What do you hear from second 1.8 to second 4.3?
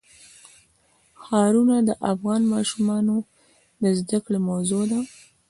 د افغان ماشومانو د زده